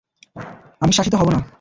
আমি 0.81 0.93
শাসিত 0.93 1.15
হব 1.15 1.27
না। 1.29 1.41